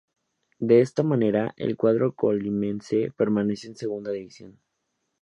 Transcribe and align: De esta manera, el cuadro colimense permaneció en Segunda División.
De 0.57 0.81
esta 0.81 1.03
manera, 1.03 1.53
el 1.57 1.77
cuadro 1.77 2.15
colimense 2.15 3.13
permaneció 3.15 3.69
en 3.69 3.75
Segunda 3.75 4.09
División. 4.09 4.59